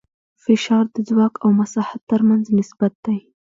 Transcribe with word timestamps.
فشار 0.43 0.85
د 0.95 0.97
ځواک 1.07 1.33
او 1.43 1.49
مساحت 1.59 2.01
تر 2.11 2.21
منځ 2.27 2.45
نسبت 2.59 2.93
دی. 3.05 3.17